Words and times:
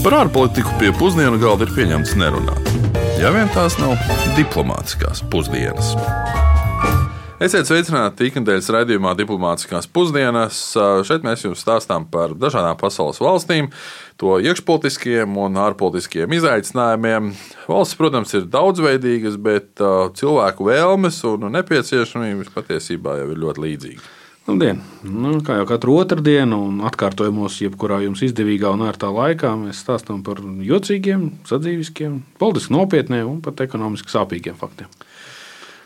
Par 0.00 0.14
ārpolitiku 0.16 0.70
pie 0.80 0.94
pusdienu 0.96 1.36
galda 1.36 1.66
ir 1.66 1.74
pieņemts 1.76 2.14
nerunāt. 2.16 2.68
Ja 3.20 3.28
vien 3.34 3.50
tās 3.52 3.74
nav 3.76 3.98
diplomātiskās 4.32 5.20
pusdienas. 5.28 5.90
Esiet 7.44 7.68
sveicināti 7.68 8.30
ikdienas 8.30 8.70
raidījumā 8.72 9.12
Diplomātiskās 9.18 9.84
pusdienas. 9.92 10.60
Šeit 11.04 11.26
mēs 11.26 11.44
jums 11.44 11.60
stāstām 11.60 12.06
par 12.08 12.32
dažādām 12.32 12.78
pasaules 12.80 13.20
valstīm, 13.20 13.68
to 14.16 14.38
iekšpolitiskiem 14.40 15.36
un 15.40 15.60
ārpolitiskiem 15.66 16.32
izaicinājumiem. 16.38 17.34
Valsts, 17.68 17.98
protams, 18.00 18.32
ir 18.40 18.48
daudzveidīgas, 18.48 19.36
bet 19.36 19.84
cilvēku 20.16 20.70
vēlmes 20.70 21.20
un 21.28 21.44
nepieciešamības 21.58 22.56
patiesībā 22.56 23.18
jau 23.20 23.28
ir 23.34 23.44
ļoti 23.44 23.66
līdzīgas. 23.66 24.16
Labdien! 24.50 24.80
Nu, 25.06 25.36
kā 25.46 25.60
jau 25.60 25.66
katru 25.68 25.92
otrdienu, 26.00 26.56
un 26.72 26.80
atkārtojumos, 26.88 27.60
jebkurā 27.62 28.00
jums 28.02 28.24
izdevīgā 28.26 28.72
un 28.74 28.82
ērtā 28.88 29.06
laikā, 29.14 29.52
mēs 29.60 29.78
stāstām 29.84 30.24
par 30.26 30.40
jocīgiem, 30.42 31.28
sadzīviskiem, 31.46 32.16
politiski 32.40 32.74
nopietniem 32.74 33.28
un 33.30 33.38
pat 33.44 33.62
ekonomiski 33.62 34.10
sāpīgiem 34.10 34.58
faktiem. 34.58 34.90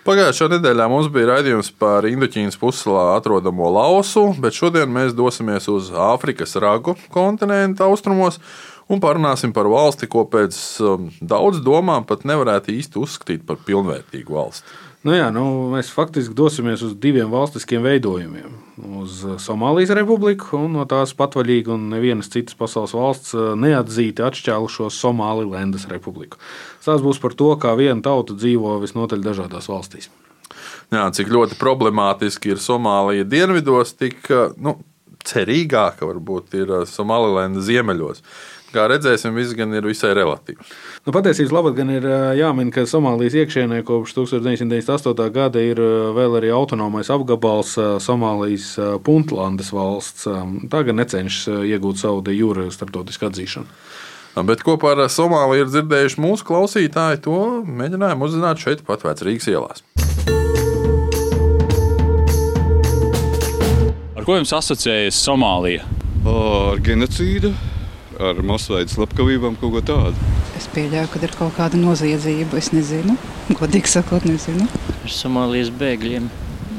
Pagājušā 0.08 0.48
nedēļā 0.54 0.86
mums 0.88 1.10
bija 1.12 1.34
raidījums 1.34 1.70
par 1.80 2.08
Indoķīnas 2.08 2.56
pussalā 2.60 3.18
atrodamo 3.18 3.68
lausu, 3.72 4.30
bet 4.40 4.56
šodien 4.56 4.88
mēs 4.92 5.12
dosimies 5.16 5.68
uz 5.72 5.92
Āfrikas 5.92 6.56
ragu 6.60 6.96
kontinentu 7.12 7.84
austrumos 7.84 8.40
un 8.88 9.00
parunāsim 9.00 9.52
par 9.56 9.68
valsti, 9.68 10.08
ko 10.08 10.24
pēc 10.28 10.56
um, 10.84 11.08
daudz 11.20 11.60
domām 11.64 12.04
pat 12.08 12.24
nevarētu 12.28 12.72
īsti 12.78 13.00
uzskatīt 13.00 13.44
par 13.48 13.60
pilnvērtīgu 13.64 14.36
valsti. 14.36 14.76
Nu 15.04 15.12
jā, 15.12 15.26
nu, 15.34 15.42
mēs 15.74 15.90
faktiski 15.92 16.32
dosimies 16.32 16.80
uz 16.86 16.94
diviem 16.96 17.28
valstiskiem 17.28 17.82
veidojumiem. 17.84 18.54
Uz 19.02 19.18
Somālijas 19.44 19.92
republiku 19.98 20.56
un 20.56 20.78
no 20.78 20.86
tās 20.88 21.12
patvaļīgi 21.18 21.74
un 21.74 21.90
nevienas 21.92 22.32
citas 22.32 22.56
pasaules 22.56 22.94
valsts 22.96 23.34
uh, 23.36 23.50
neatzīti 23.60 24.24
atšķēlušo 24.24 24.88
Somālilendas 24.88 25.84
republiku. 25.92 26.40
Tās 26.86 27.04
būs 27.04 27.20
par 27.20 27.36
to, 27.36 27.50
kā 27.60 27.74
viena 27.76 28.00
tauta 28.04 28.32
dzīvo 28.32 28.78
visnotaļ 28.86 29.26
dažādās 29.28 29.68
valstīs. 29.68 30.08
Jā, 30.88 31.04
cik 31.12 31.28
ļoti 31.36 31.60
problemātiski 31.60 32.54
ir 32.54 32.64
Somālija 32.64 33.28
dienvidos, 33.28 33.92
tik 34.00 34.24
uh, 34.32 34.56
nu, 34.56 34.78
cerīgāka 35.28 36.08
varbūt 36.08 36.56
ir 36.62 36.72
uh, 36.80 36.88
Somālilanda 36.88 37.60
ziemeļos. 37.64 38.24
Kā 38.74 38.88
redzēsim, 38.90 39.36
viss 39.38 39.54
gan 39.54 39.70
ir 39.76 39.86
visai 39.86 40.10
relatīvs. 40.18 40.72
Nu, 41.06 41.12
patiesībā 41.14 41.60
labāk 41.60 41.76
gan 41.78 41.92
ir 41.94 42.06
jāmin, 42.40 42.72
ka 42.74 42.82
Somālijas 42.90 43.36
iekšienē 43.44 43.84
kopš 43.86 44.16
1998. 44.16 45.28
gada 45.34 45.62
ir 45.62 45.78
vēl 46.16 46.40
arī 46.40 46.50
autonomais 46.50 47.10
apgabals 47.14 47.76
Somālijas 48.02 48.72
Puntlandes 49.06 49.70
valsts. 49.74 50.26
Tā 50.72 50.80
gan 50.88 50.98
necenšas 50.98 51.62
iegūt 51.70 52.02
savu 52.02 52.24
de 52.26 52.34
jure 52.34 52.66
starptautisku 52.74 53.28
atzīšanu. 53.30 53.70
Bet 54.48 54.64
ko 54.66 54.74
par 54.82 54.98
Somāliju 55.06 55.68
ir 55.68 55.70
dzirdējuši 55.70 56.18
mūsu 56.24 56.48
klausītāji, 56.48 57.22
to 57.22 57.38
mēģinājām 57.62 58.24
uzzināt 58.26 58.58
šeit, 58.58 58.82
pat 58.88 59.06
Vecrīgas 59.06 59.46
ielās. 59.52 59.84
Ar 64.18 64.26
ko 64.26 64.40
jums 64.40 64.56
asociējas 64.58 65.22
Somālija? 65.22 65.86
Ar 66.26 66.82
genocīdu, 66.82 67.52
ar 68.20 68.40
masveidu 68.46 68.92
slepkavībām, 68.94 69.56
kaut 69.60 69.74
ko 69.76 69.82
tādu. 69.92 70.32
Es 70.58 70.68
pieļauju, 70.74 71.10
ka 71.12 71.22
ir 71.24 71.34
kaut 71.38 71.54
kāda 71.56 71.80
noziedzība. 71.80 72.58
Es 72.60 72.70
nezinu, 72.74 73.16
godīgi 73.58 73.90
sakot, 73.90 74.26
nezinu. 74.28 74.68
Ar 75.02 75.14
Somālijas 75.14 75.72
bēgļiem. 75.74 76.28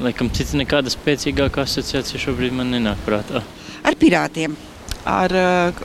Laikam, 0.03 0.29
cits 0.35 0.55
nekāda 0.59 0.91
spēcīgāka 0.91 1.63
asociācija 1.63 2.21
šobrīd 2.25 2.55
man 2.55 2.73
nenāk 2.75 2.99
prātā. 3.07 3.43
Ar 3.85 3.97
pirātiem. 3.99 4.55
Ar, 5.05 5.31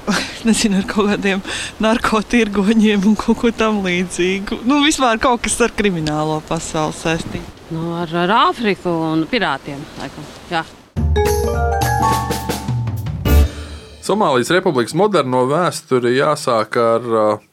nezinu, 0.49 0.81
ar 0.81 0.89
kaut 0.89 1.11
kādiem 1.13 1.43
narkotirgoņiem 1.85 3.07
un 3.11 3.17
kaut 3.21 3.43
ko 3.43 3.53
tamlīdzīgu. 3.55 4.63
Nu, 4.67 4.81
vispār 4.87 5.21
kaut 5.23 5.45
kas 5.47 5.61
ar 5.67 5.75
kriminālo 5.77 6.41
pasauli 6.49 6.97
saistīts. 6.97 7.57
Nu, 7.71 7.93
ar, 8.01 8.11
ar 8.25 8.35
Āfriku 8.49 8.91
un 9.13 9.27
pirātiem. 9.31 9.83
Laikam. 10.01 10.31
Jā. 10.51 10.65
Somālijas 14.11 14.49
republikas 14.51 14.91
moderno 14.99 15.45
vēsturi 15.47 16.17
jāsāk 16.17 16.75
ar 16.83 17.05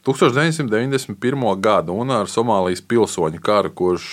1991. 0.08 1.44
gadu 1.62 1.94
un 2.02 2.10
ar 2.16 2.32
Somālijas 2.32 2.82
pilsoņu 2.82 3.42
karu, 3.46 3.70
kurš 3.78 4.08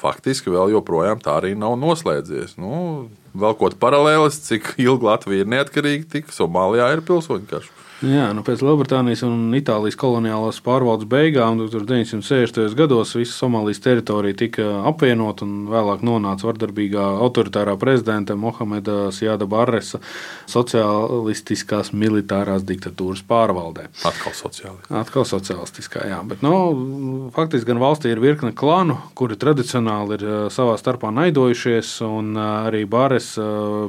faktiski 0.00 0.54
vēl 0.54 0.72
joprojām 0.72 1.20
tā 1.20 1.34
arī 1.36 1.52
nav 1.52 1.74
noslēdzies. 1.82 2.54
Nu, 2.56 3.10
vēl 3.36 3.58
kaut 3.60 3.76
paralēlis, 3.82 4.40
cik 4.46 4.72
ilgi 4.80 5.04
Latvija 5.10 5.44
ir 5.44 5.52
neatkarīga, 5.52 6.08
tik 6.14 6.32
Somālijā 6.32 6.88
ir 6.94 7.04
pilsoņu 7.04 7.50
karš. 7.50 7.68
Jā, 8.04 8.26
nu 8.36 8.42
pēc 8.44 8.60
Lielbritānijas 8.60 9.22
un 9.24 9.54
Itālijas 9.56 9.96
koloniālās 9.96 10.58
pārvaldes 10.60 11.08
beigām 11.08 11.56
1960. 11.56 12.74
gados 12.76 13.14
visa 13.16 13.32
Somālijas 13.32 13.80
teritorija 13.80 14.36
tika 14.36 14.66
apvienota 14.90 15.46
un 15.46 15.62
vēlāk 15.70 16.02
nonāca 16.04 16.44
vardarbīgā 16.44 17.06
autoritārā 17.24 17.72
prezidenta 17.80 18.36
Mohameda 18.36 19.06
Sjāda 19.16 19.48
Barresa 19.48 20.02
sociālistiskās 20.44 21.94
militārās 21.96 22.66
diktatūras 22.68 23.22
pārvaldē. 23.24 23.86
Atkal 24.04 24.36
sociālistiskā. 24.36 25.00
Atkal 25.00 25.24
sociālistiskā, 25.32 26.04
jā. 26.12 26.20
Bet, 26.28 26.44
nu, 26.44 27.32
faktiski 27.32 27.70
gan 27.72 27.80
valstī 27.80 28.12
ir 28.12 28.20
virkne 28.20 28.52
klanu, 28.52 28.98
kuri 29.16 29.40
tradicionāli 29.40 30.20
ir 30.20 30.26
savā 30.52 30.76
starpā 30.76 31.14
naidojušies, 31.16 31.94
un 32.04 32.36
arī 32.36 32.84
Barres 32.84 33.32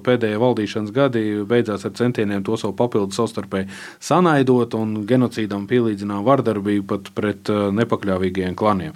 pēdējie 0.07 0.39
valdīšanas 0.47 0.95
gadi 0.95 1.27
beidzās 1.43 1.83
ar 1.83 1.97
centieniem 1.99 2.47
to 2.47 2.55
savu 2.55 2.79
papildu 2.79 3.19
savstarpēji 3.19 3.67
sanaidot 4.03 4.75
un 4.77 5.01
genocīdam 5.07 5.67
pielīdzinām 5.69 6.25
vardarbību 6.27 6.87
pat 6.91 7.11
pret 7.17 7.51
uh, 7.53 7.67
nepakļāvīgiem 7.75 8.55
klaniem. 8.57 8.95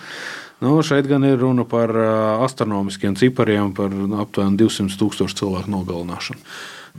Nu, 0.62 0.76
šeit 0.86 1.08
gan 1.10 1.26
ir 1.26 1.40
runa 1.42 1.66
par 1.66 1.90
uh, 1.90 2.44
astronomiskiem 2.46 3.16
cipariem, 3.18 3.74
par 3.74 3.94
aptuveni 4.22 4.60
200 4.62 5.00
tūkstošu 5.00 5.40
cilvēku 5.40 5.74
nogalināšanu. 5.74 6.44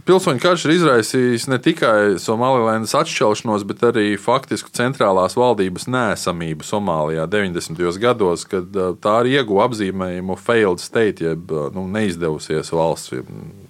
Pilsoņu 0.09 0.41
karš 0.41 0.65
ir 0.65 0.73
izraisījis 0.73 1.45
ne 1.53 1.59
tikai 1.61 2.17
Somalilandes 2.19 2.95
atšķelšanos, 2.97 3.67
bet 3.69 3.85
arī 3.91 4.07
faktisku 4.19 4.73
centrālās 4.75 5.37
valdības 5.37 5.84
nēsamību 5.93 6.65
Somālijā 6.67 7.27
90. 7.31 7.84
gados, 8.03 8.47
kad 8.51 8.73
uh, 8.75 8.97
tā 8.99 9.19
arī 9.21 9.37
ieguva 9.37 9.69
apzīmējumu 9.69 10.39
failed 10.41 10.83
state, 10.83 11.29
jeb 11.29 11.55
nu, 11.77 11.84
neizdevusies 11.93 12.73
valsts, 12.75 13.15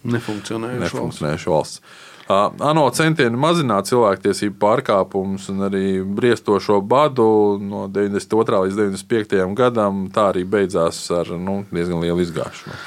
nefunkcionējuša 0.07 1.03
valsts. 1.03 1.51
valsts. 1.53 1.85
ANO 2.31 2.85
centieni 2.95 3.39
mazināt 3.39 3.89
cilvēktiesību 3.91 4.57
pārkāpumus 4.63 5.49
un 5.53 5.67
arī 5.67 5.87
briestošo 6.05 6.81
badu 6.81 7.59
no 7.63 7.87
92. 7.91 8.63
līdz 8.67 8.79
95. 8.79 9.43
gadam, 9.59 10.07
tā 10.15 10.31
arī 10.31 10.45
beidzās 10.49 11.05
ar 11.15 11.35
nu, 11.39 11.63
diezgan 11.73 12.03
lielu 12.05 12.23
izgāšanu. 12.23 12.79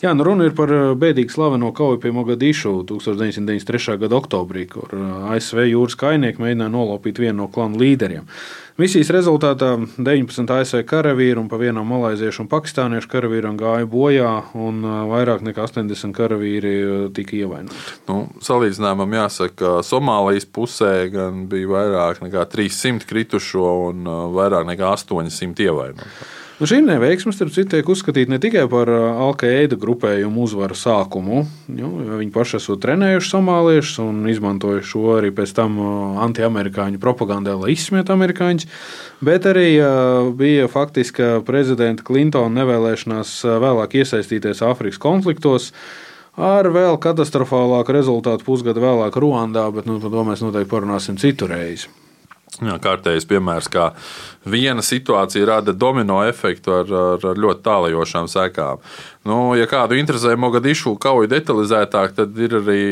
Jā, 0.00 0.14
nu 0.16 0.24
runa 0.24 0.46
ir 0.48 0.54
par 0.56 0.70
bēdīgi 0.96 1.28
slaveno 1.28 1.74
kauju 1.76 1.98
pie 2.00 2.08
Mogadišu 2.16 2.70
1993. 2.88 3.98
gada 4.00 4.16
oktobrī, 4.16 4.62
kur 4.72 4.94
ASV 5.28 5.66
jūras 5.68 5.98
kainieki 6.00 6.40
mēģināja 6.40 6.72
nolaupīt 6.72 7.20
vienu 7.20 7.42
no 7.42 7.48
klanu 7.52 7.76
līderiem. 7.82 8.24
Misijas 8.80 9.10
rezultātā 9.12 9.74
19 10.00 10.54
ASV 10.56 10.86
karavīri 10.88 11.36
un 11.36 11.50
pa 11.52 11.60
vienam 11.60 11.84
malaiziešu 11.92 12.46
un 12.46 12.48
pakistāniešu 12.48 13.12
karavīram 13.12 13.60
gāja 13.60 13.84
bojā, 13.92 14.32
un 14.56 14.80
vairāk 15.12 15.44
nekā 15.44 15.68
80 15.68 16.16
karavīri 16.16 16.74
tika 17.12 17.36
ievainoti. 17.42 17.84
Nu, 18.08 18.22
salīdzinājumam 18.40 19.20
jāsaka, 19.20 19.56
ka 19.60 19.76
Somālijas 19.84 20.48
pusē 20.48 20.94
gan 21.12 21.44
bija 21.52 21.74
vairāk 21.76 22.24
nekā 22.24 22.48
300 22.56 23.04
kritušo 23.04 23.68
un 23.90 24.08
vairāk 24.32 24.64
nekā 24.72 24.94
800 24.96 25.68
ievainotu. 25.68 26.14
Nu, 26.60 26.66
šī 26.68 26.82
neveiksme, 26.84 27.32
starp 27.32 27.54
citu, 27.54 27.70
tiek 27.72 27.86
uzskatīta 27.88 28.28
ne 28.34 28.36
tikai 28.36 28.66
par 28.68 28.90
Alkaida 28.92 29.78
grupējumu 29.80 30.42
uzvaru 30.44 30.74
sākumu. 30.76 31.38
Jo, 31.72 31.88
viņi 32.18 32.34
paši 32.34 32.58
esat 32.58 32.82
trenējuši 32.82 33.30
somāliešus 33.32 34.02
un 34.04 34.18
izmantojuši 34.28 34.90
šo 34.90 35.04
arī 35.14 35.30
pēc 35.32 35.54
tam 35.56 35.78
anti-amerikāņu 36.20 37.00
propagandai, 37.00 37.54
lai 37.62 37.70
izsmietu 37.72 38.12
amerikāņus. 38.12 38.68
Bet 39.24 39.48
arī 39.48 39.70
bija 40.36 40.68
faktiski 40.68 41.30
prezidenta 41.48 42.04
Klintona 42.04 42.52
nevēlēšanās 42.60 43.32
vēlāk 43.64 43.96
iesaistīties 44.02 44.60
Āfrikas 44.68 45.00
konfliktos. 45.00 45.70
Ar 46.36 46.68
vēl 46.76 47.00
katastrofālāku 47.00 47.96
rezultātu 47.96 48.44
pusgadu 48.44 48.84
vēlāk 48.84 49.16
Ruandā, 49.16 49.64
bet 49.72 49.88
nu, 49.88 49.96
par 50.04 50.12
to 50.12 50.28
mēs 50.28 50.44
noteikti 50.44 50.74
parunāsim 50.76 51.16
citu 51.24 51.48
reizi. 51.48 51.88
Jā, 52.60 52.74
kārtējs 52.82 53.24
piemērs, 53.24 53.70
kā 53.72 53.86
viena 54.44 54.82
situācija 54.84 55.46
rada 55.48 55.72
domino 55.72 56.18
efektu 56.28 56.74
ar, 56.76 56.90
ar, 56.92 57.24
ar 57.32 57.40
ļoti 57.40 57.64
tālajošām 57.64 58.28
sekām. 58.28 58.82
Nu, 59.24 59.38
ja 59.56 59.64
kādu 59.68 59.96
interesē 59.96 60.34
Mogadišu 60.36 60.92
kauja 61.00 61.30
detalizētāk, 61.32 62.12
tad 62.18 62.36
ir 62.36 62.58
arī 62.60 62.82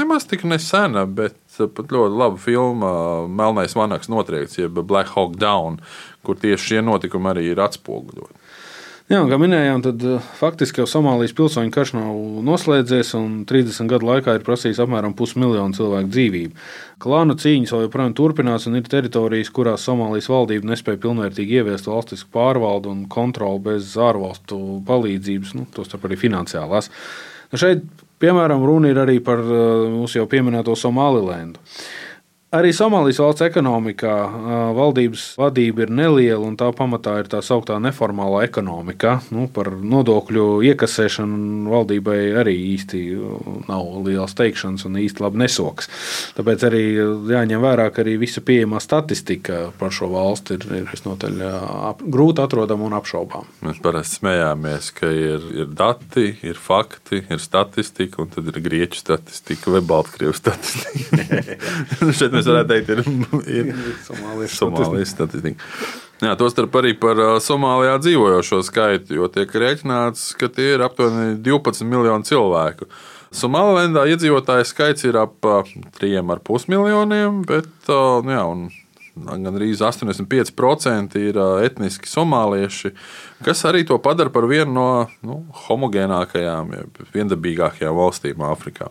nemaz 0.00 0.24
tik 0.30 0.46
nesena, 0.48 1.04
bet 1.04 1.36
pat 1.60 1.92
ļoti 1.92 2.16
laba 2.22 2.40
filma 2.40 2.92
Melnais 3.28 3.76
vanaks 3.76 4.08
notriekts, 4.08 4.56
jeb 4.62 4.80
Black 4.80 5.12
Hawk 5.12 5.36
Down, 5.40 5.80
kur 6.24 6.40
tieši 6.40 6.74
šie 6.74 6.84
notikumi 6.86 7.34
arī 7.34 7.50
ir 7.52 7.60
atspoguļoti. 7.60 8.39
Jā, 9.10 9.24
kā 9.26 9.40
minējām, 9.42 9.80
tad 9.82 10.04
uh, 10.06 10.26
faktiski 10.38 10.78
jau 10.78 10.84
Somālijas 10.86 11.32
pilsoņu 11.34 11.72
karš 11.74 11.90
nav 11.96 12.18
noslēdzies, 12.46 13.08
un 13.18 13.40
30 13.42 13.88
gadu 13.90 14.06
laikā 14.06 14.36
ir 14.38 14.44
prasījis 14.46 14.78
apmēram 14.84 15.16
pusmiljonu 15.18 15.74
cilvēku 15.74 16.12
dzīvību. 16.14 16.60
Klānu 17.02 17.34
cīņas 17.42 17.72
joprojām 17.74 18.14
turpinās, 18.14 18.68
un 18.70 18.78
ir 18.78 18.86
teritorijas, 18.86 19.50
kurās 19.56 19.88
Somālijas 19.88 20.30
valdība 20.30 20.70
nespēja 20.70 21.00
pilnvērtīgi 21.02 21.58
ieviest 21.58 21.90
valstisku 21.90 22.30
pārvaldu 22.38 22.92
un 22.94 23.00
kontroli 23.10 23.64
bez 23.64 23.96
ārvalstu 23.98 24.60
palīdzības, 24.86 25.56
nu, 25.58 25.66
tostarp 25.74 26.06
arī 26.06 26.20
finansiālās. 26.20 26.92
Šeit, 27.50 27.82
piemēram, 28.22 28.62
runa 28.62 28.94
ir 28.94 29.02
arī 29.08 29.18
par 29.26 29.42
uh, 29.42 29.88
mūsu 29.90 30.20
jau 30.20 30.28
pieminēto 30.30 30.78
Somālilendu. 30.78 31.58
Arī 32.50 32.72
Somālijas 32.74 33.20
valsts 33.22 33.44
ekonomikā 33.46 34.12
valdības 34.74 35.24
vadība 35.38 35.84
ir 35.84 35.90
neliela, 35.94 36.42
un 36.42 36.56
tā 36.58 36.66
pamatā 36.74 37.12
ir 37.22 37.28
tā 37.30 37.38
sauktā 37.46 37.76
neformālā 37.78 38.40
ekonomika. 38.48 39.20
Nu, 39.30 39.44
par 39.54 39.68
nodokļu 39.70 40.46
iekasēšanu 40.66 41.70
valdībai 41.70 42.16
arī 42.40 42.56
īsti 42.72 43.02
nav 43.68 43.92
liels 44.02 44.34
teikšanas 44.34 44.82
un 44.88 44.98
īsti 44.98 45.22
labi 45.22 45.44
nesoks. 45.44 45.86
Tāpēc 46.40 46.64
arī 46.66 46.80
jāņem 47.30 47.62
vērā, 47.62 47.84
ka 47.94 48.02
arī 48.02 48.16
visa 48.24 48.42
pieejamā 48.42 48.82
statistika 48.82 49.60
par 49.78 49.94
šo 49.94 50.10
valsti 50.10 50.58
ir, 50.58 50.66
ir 50.80 50.90
visnotaļ 50.90 51.38
ap, 51.92 52.02
grūti 52.02 52.42
atrodama 52.42 52.88
un 52.90 52.98
apšaubām. 52.98 53.46
Mēs 53.68 53.78
parasti 53.86 54.24
smējāmies, 54.24 54.90
ka 54.98 55.12
ir, 55.14 55.46
ir 55.54 55.70
dati, 55.70 56.32
ir 56.42 56.58
fakti, 56.58 57.22
ir 57.30 57.38
statistika, 57.46 58.24
un 58.26 58.34
tad 58.34 58.50
ir 58.50 58.58
grieķu 58.66 58.98
statistika 59.04 59.78
vai 59.78 59.86
baltkrievu 59.94 60.34
statistika. 60.34 60.98
mēs 62.40 62.50
varētu 62.50 62.72
teikt, 62.72 62.90
ir, 62.90 63.02
ir 63.60 63.70
Somālijas 64.08 64.58
Somālijas 64.58 65.14
statistika. 65.14 65.70
Jā, 66.20 66.34
tostarp 66.36 66.74
arī 66.76 66.92
par 67.00 67.20
Somālijā 67.40 67.94
dzīvojošo 68.02 68.60
skaitu, 68.66 69.16
jo 69.20 69.30
tiek 69.32 69.54
rēķināts, 69.62 70.34
ka 70.40 70.50
tie 70.52 70.74
ir 70.74 70.84
aptuveni 70.84 71.38
12 71.40 71.86
miljoni 71.88 72.28
cilvēku. 72.28 72.90
Somālijā 73.30 74.08
iedzīvotāju 74.10 74.66
skaits 74.68 75.06
ir 75.06 75.16
ap 75.20 75.38
3,5 75.40 76.68
miljoniem, 76.72 77.44
bet 77.48 77.70
nu 77.88 78.34
jā, 78.34 78.44
gan 79.16 79.54
arī 79.54 79.70
85% 79.74 81.18
ir 81.20 81.38
etniski 81.64 82.10
somālieši, 82.10 82.92
kas 83.46 83.64
arī 83.68 83.84
to 83.88 83.98
padara 84.02 84.32
par 84.32 84.48
vienu 84.50 84.72
no 84.74 84.88
nu, 85.26 85.42
homogēnākajām, 85.66 86.74
viendabīgākajām 87.14 87.96
valstīm 87.96 88.44
Āfrikā. 88.50 88.90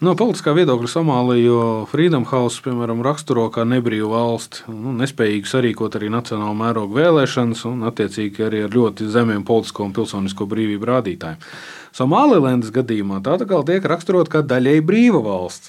No 0.00 0.14
politiskā 0.16 0.54
viedokļa 0.56 0.88
Somāliju 0.88 1.56
Freedom 1.90 2.22
House 2.24 2.62
piemēram, 2.64 3.02
raksturo 3.04 3.42
kā 3.52 3.66
nebrīvu 3.68 4.06
valsti, 4.08 4.62
nu, 4.72 4.94
nespējīgu 4.96 5.48
sarīkot 5.50 5.98
arī 5.98 6.08
nacionālu 6.08 6.54
mērogu 6.56 6.96
vēlēšanas 6.96 7.66
un, 7.68 7.82
attiecīgi, 7.84 8.46
arī 8.46 8.62
ar 8.64 8.72
ļoti 8.72 9.10
zemiem 9.12 9.42
politisko 9.44 9.84
un 9.84 9.90
pilsonisko 9.98 10.46
brīvību 10.48 10.88
rādītājiem. 10.88 11.44
Somālilendas 11.92 12.72
gadījumā 12.72 13.18
tā 13.26 13.34
atkal 13.36 13.66
tiek 13.68 13.84
raksturota 13.92 14.32
kā 14.38 14.40
daļēji 14.48 14.84
brīva 14.88 15.20
valsts. 15.26 15.68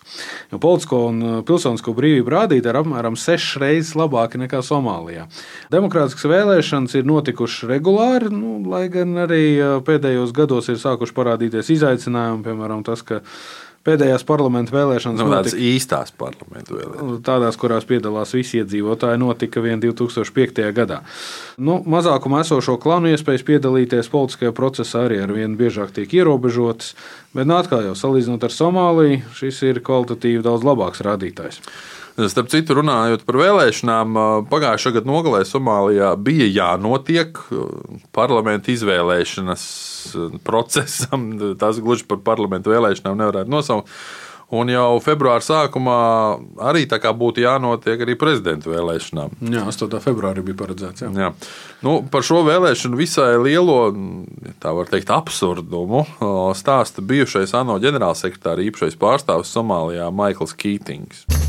Jo 0.54 0.62
politisko 0.63 1.00
un 1.10 1.25
pilsonisko 1.50 1.92
brīvību 1.98 2.31
rādītāji 2.31 2.72
ir 2.72 2.80
apmēram 2.86 3.18
sešas 3.19 3.60
reizes 3.60 3.98
labāki 4.00 4.39
nekā 4.39 4.62
Somālijā. 4.63 5.25
Demokrātiskas 5.74 6.30
vēlēšanas 6.31 6.95
ir 6.95 7.10
notikušas 7.10 7.68
regulāri, 7.74 8.31
nu, 8.31 8.62
lai 8.63 8.86
gan 8.94 9.25
arī 9.25 9.44
pēdējos 9.84 10.31
gados 10.39 10.72
ir 10.72 10.80
sākuši 10.80 11.18
parādīties 11.19 11.74
izaicinājumi, 11.75 12.45
piemēram, 12.48 12.86
tas, 12.88 13.04
ka 13.04 13.19
Pēdējās 13.81 14.22
parlamentu 14.30 14.75
vēlēšanas 14.75 15.18
nu, 15.24 15.31
tādas 15.33 15.56
notika, 15.56 15.68
īstās 15.72 16.12
parlamentu 16.13 16.75
vēlēšanas. 16.78 17.22
Tādās, 17.25 17.57
kurās 17.57 17.88
piedalās 17.89 18.33
visi 18.38 18.60
iedzīvotāji, 18.62 19.18
notika 19.22 19.63
vien 19.66 19.81
2005. 19.81 20.62
gadā. 20.78 21.00
Nu, 21.57 21.80
mazākuma 21.89 22.44
esošo 22.45 22.78
klanu 22.81 23.10
iespējas 23.10 23.45
piedalīties 23.48 24.12
politiskajā 24.13 24.54
procesā 24.57 25.07
arī 25.07 25.24
ar 25.24 25.33
vien 25.33 25.57
biežāk 25.57 25.95
tiek 25.95 26.13
ierobežotas, 26.19 26.94
bet 27.33 27.50
nu, 27.50 27.57
atkal 27.57 27.88
jau 27.88 27.98
salīdzinot 27.98 28.45
ar 28.45 28.54
Somāliju, 28.54 29.24
šis 29.39 29.63
ir 29.72 29.81
kvalitatīvi 29.86 30.45
daudz 30.45 30.68
labāks 30.68 31.01
rādītājs. 31.07 31.63
Starp 32.30 32.50
citu, 32.52 32.76
runājot 32.78 33.24
par 33.26 33.38
vēlēšanām, 33.40 34.18
pagājušā 34.52 34.92
gada 34.98 35.10
nogalē 35.10 35.42
Somālijā 35.48 36.12
bija 36.22 36.50
jānotiek 36.50 37.40
parlamentu 38.14 38.74
izvēlēšanas 38.76 39.64
procesam. 40.46 41.32
Tas 41.62 41.80
gluži 41.82 42.06
par 42.10 42.22
parlamentu 42.26 42.74
vēlēšanām 42.74 43.18
nevarētu 43.24 43.54
nosaukt. 43.54 43.96
Un 44.52 44.68
jau 44.68 44.98
februāra 45.00 45.40
sākumā 45.40 45.98
arī 46.68 46.84
būtu 46.84 47.40
jānotiek 47.40 48.02
arī 48.04 48.18
prezidenta 48.20 48.68
vēlēšanām. 48.68 49.38
Jā, 49.48 49.64
8. 49.64 50.02
februārī 50.04 50.44
bija 50.44 50.60
paredzēts. 50.60 51.06
Jā. 51.06 51.12
Jā. 51.16 51.30
Nu, 51.88 52.02
par 52.04 52.28
šo 52.28 52.44
vēlēšanu 52.44 53.00
visai 53.00 53.38
lielo, 53.40 53.94
tā 54.60 54.76
var 54.76 54.92
teikt, 54.92 55.08
absurdumu 55.08 56.04
stāsta 56.52 57.00
bijušais 57.00 57.56
ANO 57.56 57.80
ģenerālsekretāra 57.80 58.68
īpašais 58.68 59.00
pārstāvis 59.00 59.56
Somālijā 59.56 60.12
Maikls 60.12 60.52
Kītings. 60.60 61.41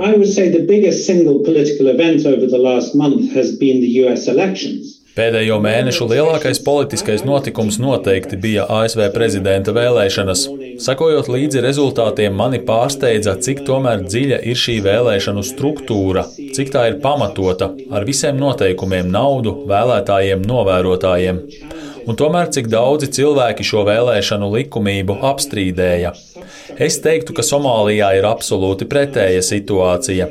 I 0.00 0.14
would 0.14 0.28
say 0.28 0.48
the 0.48 0.64
biggest 0.64 1.06
single 1.06 1.40
political 1.40 1.88
event 1.88 2.24
over 2.24 2.46
the 2.46 2.58
last 2.58 2.94
month 2.94 3.32
has 3.32 3.50
been 3.58 3.80
the 3.80 3.92
US 4.04 4.28
elections. 4.28 4.94
Pēdējo 5.18 5.56
mēnešu 5.58 6.06
lielākais 6.06 6.60
politiskais 6.62 7.24
notikums 7.26 7.80
noteikti 7.82 8.36
bija 8.38 8.68
ASV 8.70 9.08
prezidenta 9.10 9.74
vēlēšanas. 9.74 10.44
Sakojot 10.84 11.26
līdzi 11.34 11.64
rezultātiem, 11.64 12.36
mani 12.38 12.60
pārsteidza, 12.68 13.34
cik 13.42 13.64
tomēr 13.66 14.04
dziļa 14.06 14.38
ir 14.46 14.60
šī 14.62 14.76
vēlēšanu 14.86 15.42
struktūra, 15.42 16.22
cik 16.54 16.70
tā 16.76 16.86
ir 16.92 17.00
pamatota 17.02 17.72
ar 17.90 18.06
visiem 18.06 18.38
noteikumiem, 18.38 19.10
naudu, 19.10 19.56
vēlētājiem, 19.66 20.46
novērotājiem 20.46 21.42
un 22.08 22.16
tomēr 22.16 22.48
cik 22.54 22.70
daudzi 22.72 23.10
cilvēki 23.18 23.66
šo 23.68 23.84
vēlēšanu 23.88 24.48
likumību 24.54 25.18
apstrīdēja. 25.28 26.14
Es 26.80 26.98
teiktu, 27.04 27.34
ka 27.36 27.44
Somālijā 27.44 28.10
ir 28.18 28.26
absolūti 28.28 28.86
pretēja 28.88 29.42
situācija. 29.44 30.28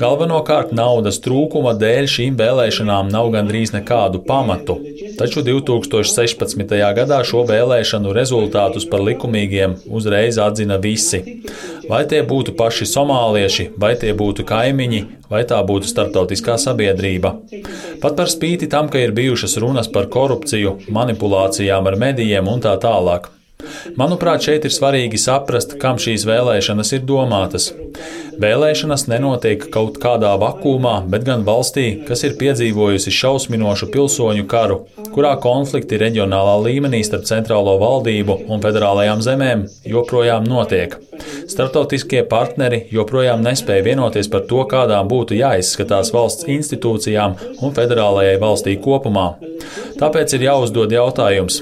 Galvenokārt 0.00 0.72
naudas 0.74 1.20
trūkuma 1.24 1.74
dēļ 1.78 2.08
šīm 2.10 2.38
vēlēšanām 2.40 3.12
nav 3.12 3.30
gandrīz 3.34 3.74
nekādu 3.74 4.22
pamatu. 4.26 4.78
Taču 5.18 5.42
2016. 5.46 6.74
gadā 6.96 7.20
šo 7.26 7.44
vēlēšanu 7.48 8.12
rezultātus 8.16 8.86
par 8.90 9.04
likumīgiem 9.06 9.76
uzreiz 9.86 10.38
atzina 10.42 10.78
visi. 10.82 11.20
Vai 11.88 12.02
tie 12.10 12.22
būtu 12.26 12.56
paši 12.58 12.88
somālieši, 12.88 13.68
vai 13.78 13.92
tie 14.00 14.14
būtu 14.16 14.46
kaimiņi, 14.48 15.00
vai 15.30 15.44
tā 15.48 15.60
būtu 15.66 15.90
starptautiskā 15.90 16.56
sabiedrība. 16.60 17.34
Pat 18.02 18.18
par 18.18 18.32
spīti 18.32 18.70
tam, 18.70 18.90
ka 18.90 19.02
ir 19.02 19.14
bijušas 19.16 19.58
runas 19.62 19.90
par 19.92 20.10
korupciju, 20.10 20.78
manipulācijām 20.98 21.90
ar 21.90 22.00
medijiem 22.00 22.50
un 22.50 22.64
tā 22.64 22.74
tālāk. 22.82 23.30
Manuprāt, 24.00 24.44
šeit 24.46 24.66
ir 24.66 24.74
svarīgi 24.74 25.20
saprast, 25.20 25.76
kam 25.82 26.00
šīs 26.00 26.26
vēlēšanas 26.28 26.94
ir 26.96 27.04
domātas. 27.08 27.70
Vēlēšanas 28.40 29.04
nenotiek 29.06 29.68
kaut 29.74 30.00
kādā 30.02 30.32
vakumā, 30.40 30.96
bet 31.10 31.22
gan 31.26 31.44
valstī, 31.46 31.86
kas 32.08 32.24
ir 32.26 32.34
piedzīvojusi 32.40 33.12
šausminošu 33.14 33.90
pilsoņu 33.94 34.46
karu, 34.50 34.80
kurā 35.14 35.36
konflikti 35.42 36.00
reģionālā 36.02 36.56
līmenī 36.64 37.04
starp 37.06 37.28
centrālo 37.28 37.76
valdību 37.82 38.40
un 38.50 38.64
federālajām 38.64 39.22
zemēm 39.22 39.66
joprojām 39.86 40.48
notiek. 40.50 40.96
Startautiskie 41.50 42.24
partneri 42.26 42.84
joprojām 42.94 43.44
nespēja 43.44 43.86
vienoties 43.86 44.30
par 44.32 44.48
to, 44.50 44.64
kādām 44.70 45.06
būtu 45.10 45.38
jāizskatās 45.38 46.10
valsts 46.14 46.48
institūcijām 46.50 47.38
un 47.62 47.76
federālajai 47.76 48.40
valstī 48.42 48.74
kopumā. 48.82 49.34
Tāpēc 50.00 50.34
ir 50.34 50.48
jāuzdod 50.48 50.94
jautājums, 50.96 51.60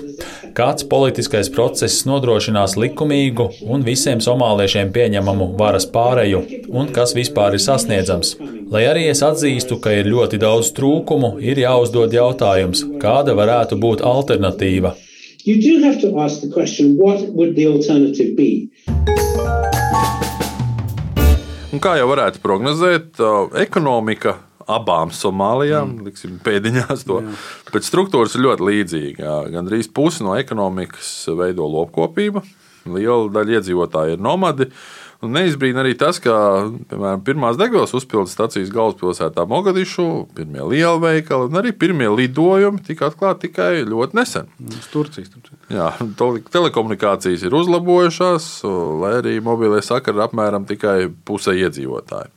kāds 0.56 0.84
politiskais 0.88 1.48
process 1.52 2.04
nodrošinās 2.08 2.76
likumīgu 2.80 3.48
un 3.72 3.84
visiem 3.86 4.20
somāliešiem 4.24 4.92
pieņemamu 4.94 5.52
varas 5.60 5.86
pāreju, 5.94 6.42
un 6.68 6.90
kas 6.96 7.14
vispār 7.16 7.56
ir 7.56 7.64
sasniedzams. 7.64 8.34
Lai 8.72 8.84
arī 8.88 9.06
es 9.12 9.22
atzīstu, 9.24 9.80
ka 9.82 9.94
ir 9.96 10.10
ļoti 10.12 10.40
daudz 10.42 10.72
trūkumu, 10.76 11.34
ir 11.40 11.60
jāuzdod 11.64 12.14
jautājums, 12.16 12.84
kāda 13.02 13.36
varētu 13.38 13.80
būt 13.80 14.04
alternatīva. 14.04 14.94
You 15.44 15.58
do 15.58 15.82
have 15.86 16.00
to 16.00 16.20
ask 16.22 16.40
the 16.40 16.52
question, 16.52 16.96
what 16.96 17.26
would 17.34 17.56
the 17.56 17.66
alternative 17.66 18.36
be? 18.36 18.70
Un 21.72 21.80
kā 21.80 21.96
jau 21.96 22.06
varētu 22.10 22.42
prognozēt, 22.44 23.18
ekonomika 23.58 24.36
abām 24.70 25.12
Somālijām, 25.14 25.96
mm. 25.96 26.08
liksim, 26.08 26.38
pēdiņās 26.44 27.06
to. 27.08 27.20
Jā. 27.24 27.36
Pēc 27.74 27.88
struktūras 27.90 28.36
ir 28.36 28.46
ļoti 28.46 28.68
līdzīga. 28.70 29.36
Gan 29.54 29.70
arī 29.70 29.82
pusi 29.94 30.26
no 30.26 30.36
ekonomikas 30.38 31.12
veido 31.38 31.68
lopkopība, 31.70 32.44
liela 32.88 33.30
daļa 33.32 33.60
iedzīvotāji 33.60 34.18
ir 34.18 34.22
nomadi. 34.22 34.70
Un 35.22 35.30
neizbrīna 35.36 35.84
arī 35.84 35.92
tas, 35.94 36.16
ka 36.18 36.34
piemēram, 36.90 37.20
pirmās 37.22 37.58
degvielas 37.58 37.92
uzpildes 37.94 38.32
stācijas 38.34 38.72
galvaspilsētā 38.74 39.44
Mogadišu, 39.46 40.06
pirmie 40.34 40.64
lielveikali 40.66 41.46
un 41.46 41.60
arī 41.60 41.70
pirmie 41.78 42.08
lidojumi 42.10 42.82
tika 42.82 43.06
atklāti 43.06 43.46
tikai 43.46 43.84
ļoti 43.86 44.18
nesen. 44.18 44.50
Uz 44.66 44.88
Turcijas. 44.90 45.30
Jā, 45.70 45.92
telekomunikācijas 46.50 47.46
ir 47.46 47.54
uzlabojušās, 47.54 48.48
lai 49.04 49.12
arī 49.20 49.36
mobilie 49.46 49.78
sakari 49.86 50.18
ir 50.18 50.26
apmēram 50.26 50.66
tikai 50.66 50.96
pusē 51.22 51.54
iedzīvotāji. 51.60 52.34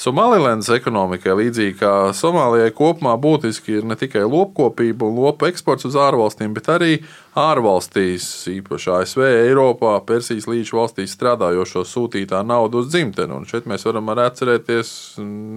Somalilandes 0.00 0.70
ekonomikai, 0.72 1.34
līdzīgi 1.36 1.74
kā 1.78 1.92
Somālijai 2.16 2.72
kopumā, 2.74 3.12
būtiski 3.20 3.76
ir 3.78 3.84
ne 3.86 3.96
tikai 3.98 4.24
lopkopība 4.24 5.04
un 5.06 5.20
lopu 5.20 5.46
eksports 5.50 5.86
uz 5.86 5.98
ārvalstīm, 6.00 6.54
bet 6.56 6.70
arī 6.72 6.96
ārvalstīs, 7.38 8.26
īpaši 8.50 8.90
ASV, 8.96 9.22
Eiropā, 9.44 9.94
Persijas 10.08 10.48
līča 10.50 10.78
valstīs 10.80 11.14
strādājošo 11.16 11.84
sūtītā 11.88 12.40
naudu 12.48 12.82
uz 12.82 12.90
dzimteni. 12.92 13.36
Un 13.36 13.48
šeit 13.48 13.68
mēs 13.70 13.86
varam 13.88 14.10
arī 14.12 14.26
atcerēties 14.30 14.92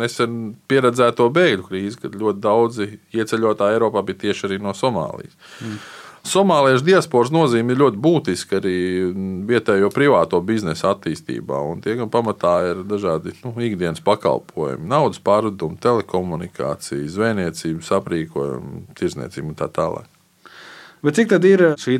nesen 0.03 0.55
pieredzēto 0.69 1.31
bēgļu 1.35 1.69
krīzi, 1.69 2.01
kad 2.03 2.19
ļoti 2.19 2.43
daudzi 2.43 2.89
ieceļotāji 3.15 3.79
Eiropā 3.79 4.03
bija 4.05 4.27
tieši 4.27 4.49
arī 4.49 4.59
no 4.63 4.75
Somālijas. 4.77 5.39
Mm. 5.63 5.79
Somāliešu 6.25 6.87
diasporas 6.87 7.29
nozīme 7.29 7.75
ir 7.75 7.81
ļoti 7.83 7.99
būtiska 8.01 8.57
arī 8.57 8.77
vietējo 9.45 9.91
privāto 9.93 10.39
biznesa 10.41 10.95
attīstībā. 10.95 11.59
Tie 11.85 11.93
gan 11.99 12.09
pamatā 12.09 12.55
ir 12.71 12.81
dažādi 12.89 13.35
nu, 13.43 13.53
ikdienas 13.61 14.01
pakalpojumi, 14.05 14.89
naudas 14.89 15.21
pārvedumi, 15.21 15.77
telekomunikācija, 15.85 17.05
zvejniecības 17.13 17.93
aprīkojumi, 17.99 18.83
tirzniecība 18.97 19.53
un 19.53 19.59
tā 19.61 19.69
tālāk. 19.69 20.09
Bet 21.05 21.19
cik 21.19 21.27
tad 21.29 21.43
ir 21.45 21.61
šī 21.77 21.99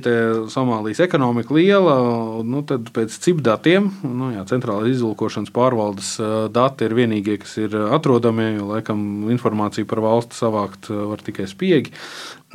Somālijas 0.50 1.04
ekonomika 1.06 1.54
liela? 1.54 1.94
Nu, 2.42 2.64
pēc 2.66 3.14
CIP 3.22 3.44
datiem, 3.46 3.92
nu, 4.02 4.32
jā, 4.34 4.42
centrālās 4.50 4.90
izlūkošanas 4.96 5.54
pārvaldes 5.54 6.16
dati 6.56 6.88
ir 6.88 6.96
vienīgie, 6.98 7.36
kas 7.44 7.54
ir 7.62 7.76
atrodami. 7.94 8.56
Jo, 8.56 8.72
laikam, 8.72 9.04
informāciju 9.36 9.86
par 9.92 10.02
valsti 10.08 10.40
savākt 10.40 10.90
var 10.90 11.22
tikai 11.22 11.46
spiegi. 11.52 11.94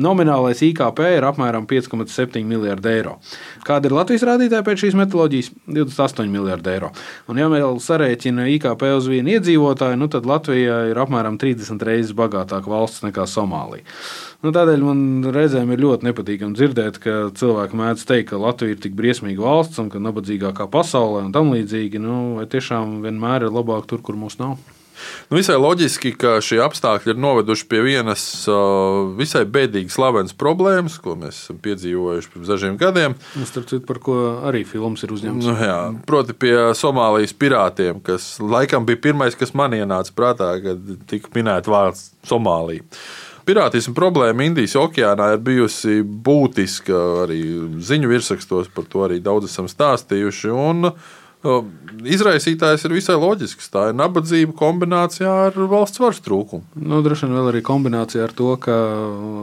Nominālais 0.00 0.62
IKP 0.64 1.02
ir 1.16 1.26
apmēram 1.28 1.66
5,7 1.68 2.40
miljardi 2.48 2.88
eiro. 2.94 3.18
Kāda 3.66 3.90
ir 3.90 3.96
Latvijas 3.98 4.24
rādītāja 4.28 4.64
pēc 4.66 4.86
šīs 4.86 4.96
metodoloģijas? 5.00 5.50
28 5.68 6.32
miljardi 6.32 6.72
eiro. 6.72 6.90
Un, 7.28 7.40
ja 7.40 7.50
mēs 7.52 7.84
sarēķinām 7.84 8.48
IKP 8.56 8.86
uz 8.96 9.10
vienu 9.10 9.34
iedzīvotāju, 9.36 10.00
nu, 10.00 10.08
tad 10.12 10.28
Latvija 10.28 10.80
ir 10.90 11.00
apmēram 11.02 11.36
30 11.40 11.84
reizes 11.86 12.16
bagātāka 12.16 12.72
valsts 12.72 13.04
nekā 13.04 13.28
Somālija. 13.28 13.84
Nu, 14.40 14.54
tādēļ 14.56 14.84
man 14.86 15.00
reizēm 15.36 15.74
ir 15.74 15.82
ļoti 15.84 16.08
nepatīkami 16.08 16.56
dzirdēt, 16.56 16.96
ka 17.04 17.16
cilvēki 17.36 17.76
mēdz 17.76 18.06
teikt, 18.08 18.30
ka 18.32 18.40
Latvija 18.40 18.76
ir 18.78 18.80
tik 18.80 18.96
briesmīga 18.96 19.44
valsts 19.44 19.82
un 19.82 19.92
ka 19.92 20.00
nabadzīgākā 20.00 20.70
pasaulē 20.72 21.26
un 21.26 21.34
tam 21.36 21.52
līdzīgi. 21.52 22.00
Nu, 22.00 22.20
vai 22.40 22.48
tiešām 22.48 23.02
vienmēr 23.04 23.50
ir 23.50 23.52
labāk 23.52 23.90
tur, 23.90 24.00
kur 24.00 24.16
mums 24.16 24.40
nav? 24.40 24.56
Nu, 25.30 25.38
visai 25.38 25.56
loģiski, 25.60 26.12
ka 26.18 26.38
šie 26.44 26.58
apstākļi 26.64 27.14
ir 27.14 27.20
noveduši 27.22 27.66
pie 27.70 27.82
vienas 27.86 28.24
uh, 28.50 29.12
visai 29.18 29.44
bēdīgas 29.46 29.96
slavenas 29.98 30.36
problēmas, 30.36 30.98
ko 31.02 31.14
mēs 31.20 31.44
esam 31.44 31.60
piedzīvojuši 31.62 32.32
pirms 32.34 32.50
dažiem 32.50 32.76
gadiem. 32.80 33.16
Starp 33.48 33.70
citu, 33.70 33.84
par 33.88 34.02
ko 34.02 34.18
arī 34.50 34.64
filmas 34.68 35.06
ir 35.06 35.14
uzņemts. 35.16 35.46
Nu, 35.46 35.56
jā, 35.56 35.80
proti, 36.08 36.36
pie 36.36 36.54
Somālijas 36.78 37.36
pirātiem, 37.36 38.02
kas 38.04 38.32
laikam 38.42 38.86
bija 38.88 39.02
pirmais, 39.08 39.38
kas 39.38 39.54
man 39.56 39.76
ienāca 39.78 40.14
prātā, 40.16 40.52
kad 40.64 40.94
tika 41.10 41.32
minēta 41.36 41.72
vārds 41.72 42.10
Somālija. 42.28 42.86
Pirātisma 43.50 43.96
problēma 43.96 44.44
Indijas 44.46 44.76
okeānā 44.78 45.32
ir 45.34 45.40
bijusi 45.42 46.00
būtiska. 46.04 46.98
Arī 47.24 47.40
ziņu 47.82 48.10
virsrakstos 48.12 48.68
par 48.74 48.86
to 48.90 49.02
arī 49.06 49.18
daudz 49.24 49.48
esam 49.48 49.66
stāstījuši. 49.70 50.52
Un, 50.54 50.90
Izraisītājs 51.40 52.82
ir 52.84 52.92
visai 52.92 53.14
loģisks. 53.16 53.70
Tā 53.72 53.86
ir 53.90 53.96
nabadzība 53.96 54.52
kombinācijā 54.56 55.30
ar 55.46 55.56
valsts 55.70 56.02
varas 56.02 56.20
trūkumu. 56.24 56.66
Nu, 56.76 57.00
droši 57.04 57.26
vien 57.26 57.38
vēl 57.38 57.48
arī 57.52 57.62
kombinācijā 57.64 58.26
ar 58.26 58.34
to, 58.36 58.50
ka 58.60 58.76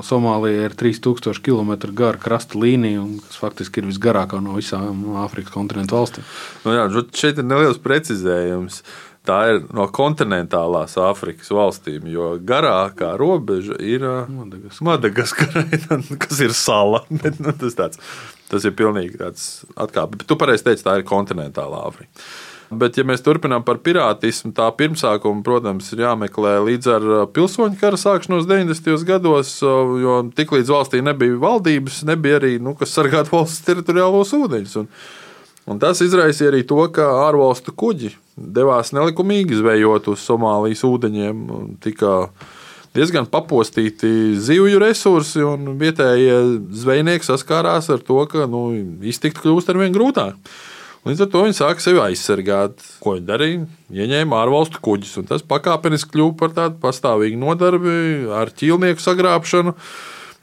Somālija 0.06 0.68
ir 0.70 0.78
3000 0.78 1.42
km 1.42 1.74
gara 1.98 2.22
krasta 2.22 2.62
līnija, 2.62 3.02
kas 3.26 3.42
faktiski 3.42 3.82
ir 3.82 3.90
visgarākā 3.90 4.44
no 4.46 4.60
visām 4.60 5.18
Āfrikas 5.24 5.56
kontinentu 5.56 5.98
valstīm. 5.98 6.30
Nu, 6.68 6.78
jā, 6.78 6.88
šeit 7.18 7.42
ir 7.42 7.50
neliels 7.50 7.82
precizējums. 7.82 8.84
Tā 9.28 9.42
ir 9.52 9.66
no 9.76 9.90
kontinentālās 9.92 10.94
Āfrikas 11.04 11.50
valstīm, 11.52 12.06
jo 12.14 12.36
garākā 12.48 13.12
robeža 13.20 13.76
ir 13.84 14.06
Madagaskarai, 14.32 15.82
kas 16.24 16.46
ir 16.46 16.54
sala. 16.56 17.04
Bet, 17.10 17.42
nu, 17.44 17.52
tas, 17.58 17.76
tāds, 17.76 18.00
tas 18.52 18.68
ir 18.68 18.76
pilnīgi 18.78 19.20
tāds 19.20 19.48
atkāpe. 19.76 20.22
Bet 20.22 20.30
tu 20.30 20.38
pareizi 20.40 20.70
teici, 20.70 20.86
tā 20.86 21.00
ir 21.00 21.08
kontinentālā 21.08 21.82
Āfrika. 21.88 22.28
Bet, 22.68 22.98
ja 23.00 23.06
mēs 23.08 23.22
turpinām 23.24 23.64
par 23.64 23.78
pirātismu, 23.80 24.52
tā 24.56 24.66
pirmsākuma, 24.76 25.40
protams, 25.46 25.88
ir 25.96 26.02
jāmeklē 26.04 26.58
līdz 26.66 26.90
ar 26.92 27.06
pilsoņu 27.32 27.80
kara 27.80 28.00
sākšanos 28.00 28.48
90. 28.50 29.06
gados, 29.08 29.54
jo 29.64 30.18
tiklīdz 30.36 30.74
valstī 30.74 31.00
nebija 31.06 31.40
valdības, 31.40 32.02
nebija 32.10 32.42
arī, 32.42 32.58
nu, 32.60 32.76
kas 32.76 32.92
sargātu 32.98 33.32
valsts 33.38 33.64
teritoriālos 33.68 34.36
ūdeņus. 34.36 34.76
Un, 34.84 34.92
un 35.72 35.80
tas 35.80 36.04
izraisīja 36.04 36.52
arī 36.52 36.66
to, 36.68 36.82
ka 36.92 37.08
ārvalstu 37.30 37.72
kuģi 37.72 38.12
devās 38.36 38.92
nelikumīgi 38.96 39.62
zvejot 39.62 40.12
uz 40.12 40.28
Somālijas 40.28 40.84
ūdeņiem. 40.88 41.48
Tika 41.84 42.18
diezgan 42.98 43.28
papostīti 43.30 44.10
zivju 44.42 44.82
resursi, 44.82 45.44
un 45.46 45.76
vietējie 45.80 46.40
zvejnieki 46.82 47.28
saskārās 47.28 47.92
ar 47.94 48.02
to, 48.04 48.24
ka 48.32 48.48
nu, 48.50 48.70
iztikt 49.06 49.40
kļūst 49.44 49.70
ar 49.72 49.80
vien 49.82 49.96
grūtāk. 49.96 50.36
Līdz 51.08 51.24
ar 51.24 51.30
to 51.32 51.44
viņi 51.46 51.56
sāka 51.56 51.84
sevi 51.84 52.02
aizsargāt. 52.04 52.82
Ko 53.00 53.14
viņi 53.16 53.28
darīja? 53.30 53.68
Ieņēma 53.96 54.42
ārvalstu 54.42 54.82
kuģus, 54.84 55.14
un 55.22 55.30
tas 55.30 55.46
pakāpeniski 55.48 56.12
kļuva 56.12 56.36
par 56.42 56.56
tādu 56.58 56.82
pastāvīgu 56.84 57.40
nodarbi 57.40 57.94
ar 58.36 58.52
ķīlnieku 58.52 59.06
sagrābšanu. 59.06 59.78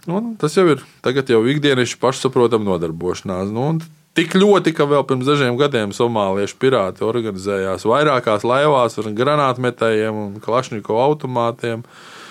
Nu, 0.09 0.23
tas 0.41 0.57
jau 0.57 0.65
ir 0.73 0.81
tagad 1.05 1.29
jau 1.33 1.43
ikdienišķi 1.49 2.01
pašsaprotama 2.01 2.71
nodarbošanās. 2.71 3.53
Nu, 3.53 3.75
Tik 4.15 4.37
ļoti, 4.39 4.71
ka 4.79 4.85
vēl 4.87 5.03
pirms 5.09 5.27
dažiem 5.27 5.57
gadiem 5.59 5.91
somāliešu 5.91 6.55
pirāti 6.63 7.03
organizējās 7.03 7.83
vairākās 7.91 8.45
laivās 8.47 8.95
ar 9.03 9.09
granātmetējiem 9.19 10.21
un 10.21 10.37
klašņiko 10.45 11.01
automātiem. 11.03 11.83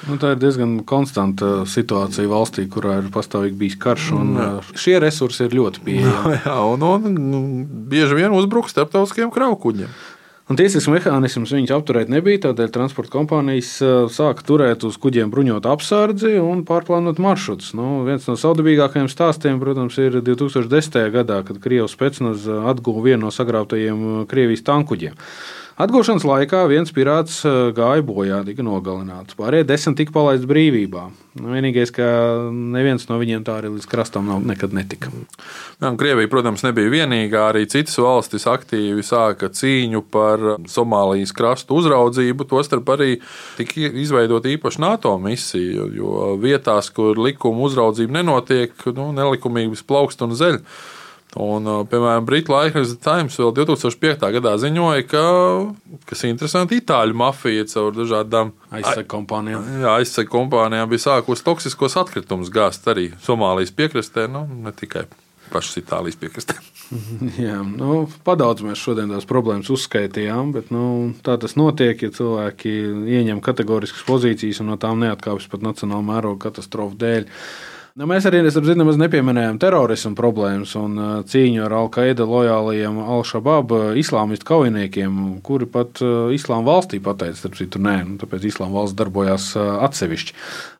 Nu, 0.03 0.17
tā 0.19 0.33
ir 0.33 0.41
diezgan 0.41 0.79
konstanta 0.87 1.63
situācija 1.69 2.27
valstī, 2.31 2.65
kurā 2.71 2.97
ir 2.99 3.11
pastāvīgi 3.13 3.59
bijis 3.59 3.77
karš. 3.79 4.09
Šie 4.79 4.97
resursi 5.03 5.47
ir 5.47 5.55
ļoti 5.55 5.83
pieejami. 5.85 6.39
Jā, 6.45 6.57
un, 6.67 6.83
un, 6.83 7.21
un 7.39 7.45
bieži 7.91 8.19
vien 8.19 8.35
uzbruk 8.35 8.71
starptautiskiem 8.71 9.31
kraukuģiem. 9.33 9.93
Un 10.51 10.57
tiesisks 10.59 10.89
mehānisms 10.91 11.53
viņus 11.55 11.71
apturēt 11.71 12.09
nebija, 12.11 12.41
tādēļ 12.49 12.71
transporta 12.75 13.13
kompānijas 13.13 13.77
sāka 14.11 14.43
turēt 14.43 14.83
uz 14.83 14.97
kuģiem 14.99 15.31
bruņotu 15.31 15.71
apsardzi 15.71 16.33
un 16.43 16.65
pārplānot 16.67 17.21
maršrutus. 17.23 17.71
Nu, 17.79 18.01
viens 18.03 18.27
no 18.27 18.35
saudabīgākajiem 18.37 19.07
stāstiem, 19.07 19.61
protams, 19.63 19.95
ir 20.03 20.19
2010. 20.19 20.99
gadā, 21.15 21.39
kad 21.47 21.63
Krievijas 21.63 21.95
pēcnaz 21.95 22.43
atguva 22.73 23.05
vienu 23.07 23.29
no 23.29 23.31
sagrābtajiem 23.31 24.25
Krievijas 24.27 24.67
tankuģiem. 24.67 25.15
Atgūšanas 25.73 26.21
laikā 26.27 26.59
viens 26.69 26.91
pirāts 26.93 27.39
eh, 27.49 27.71
gāja 27.73 28.03
bojā, 28.05 28.43
tika 28.45 28.61
nogalināts. 28.65 29.33
Pārējie 29.39 29.65
desmit 29.65 29.97
tika 29.97 30.13
palaists 30.13 30.45
brīvībā. 30.45 31.07
Nu, 31.39 31.47
vienīgais, 31.49 31.89
ka 31.89 32.05
neviens 32.53 33.07
no 33.09 33.17
viņiem 33.17 33.41
tā 33.47 33.55
arī 33.57 33.71
līdz 33.73 33.87
krastam 33.89 34.29
nav, 34.29 34.43
nekad 34.45 34.75
netika. 34.77 35.09
Jā, 35.81 35.89
Krievija, 35.97 36.29
protams, 36.29 36.61
nebija 36.61 36.93
vienīgā. 36.93 37.47
Arī 37.49 37.65
citas 37.73 37.97
valstis 37.97 38.45
aktīvi 38.49 39.01
sāka 39.01 39.49
cīņu 39.49 40.03
par 40.13 40.45
Somālijas 40.69 41.33
krastu 41.33 41.81
uzraudzību. 41.81 42.45
Tostarp 42.53 42.93
arī 42.93 43.15
tika 43.57 43.89
izveidota 43.89 44.53
īpaša 44.53 44.85
NATO 44.85 45.17
misija, 45.17 45.89
jo 45.97 46.35
vietās, 46.37 46.93
kur 46.93 47.17
likuma 47.17 47.65
uzraudzība 47.65 48.21
nenotiek, 48.21 48.77
nu, 48.93 49.09
nelikumības 49.17 49.81
plaukst 49.89 50.21
un 50.21 50.37
zeļ. 50.37 50.61
Un, 51.39 51.65
piemēram, 51.89 52.25
Britu 52.27 52.53
laikraksts 52.53 52.99
Times 53.01 53.39
vēl 53.41 53.53
2005. 53.57 54.27
gadā 54.35 54.53
ziņoja, 54.61 55.05
ka, 55.09 55.23
kas 56.09 56.21
ir 56.21 56.33
interesanti, 56.33 56.77
itāļu 56.83 57.17
mafija 57.17 57.65
caur 57.71 57.95
dažādām 57.95 58.53
aizsegu 58.69 59.09
kompānijām. 59.15 59.65
Jā, 59.81 59.97
aizsegu 60.03 60.29
kompānijām 60.35 60.91
bija 60.91 61.07
sākusi 61.07 61.45
toksiskos 61.47 61.97
atkritumus 62.03 62.53
gāzt 62.53 62.85
arī 62.91 63.09
Somālijas 63.25 63.73
piekrastē, 63.73 64.27
nu, 64.29 64.45
ne 64.45 64.75
tikai 64.77 65.07
pašas 65.53 65.81
Itālijas 65.81 66.19
piekrastē. 66.21 66.57
Jā, 67.45 67.59
nu, 67.65 68.03
padaudz 68.25 68.63
mēs 68.65 68.81
šodien 68.81 69.11
tās 69.13 69.27
problēmas 69.29 69.69
uzskaitījām, 69.73 70.53
bet 70.55 70.71
nu, 70.73 71.13
tā 71.25 71.37
tas 71.41 71.57
notiek, 71.59 71.97
ja 72.01 72.13
cilvēki 72.13 72.73
ieņem 73.17 73.41
kategoriskas 73.43 74.05
pozīcijas 74.07 74.61
un 74.63 74.73
no 74.73 74.79
tām 74.81 75.01
neatkāpjas 75.03 75.49
pat 75.51 75.65
nacionāla 75.65 76.05
mēroga 76.13 76.49
katastrofu 76.49 76.99
dēļ. 77.01 77.29
Nu, 77.93 78.07
mēs 78.09 78.25
arī 78.25 78.39
zinām, 78.49 78.87
nepieminējām 78.97 79.59
terorismu 79.61 80.15
problēmas 80.17 80.71
un 80.79 80.95
uh, 80.97 81.09
cīņu 81.29 81.61
ar 81.67 81.75
Al-Qaida 81.77 82.25
lojālajiem 82.25 82.97
Al-Shabaab 83.03 83.75
uh, 83.75 83.83
islāmistu 84.01 84.47
kaujiniekiem, 84.49 85.19
kuri 85.45 85.67
pat 85.69 86.01
uh, 86.01 86.33
Islāma 86.33 86.71
valstī 86.71 86.97
pateica, 87.05 87.37
starp 87.37 87.59
citu, 87.61 87.83
nē, 87.85 87.93
nu, 88.09 88.17
tāpēc 88.17 88.49
Islāma 88.49 88.79
valsts 88.79 88.97
darbojās 88.97 89.47
atsevišķi. 89.59 90.37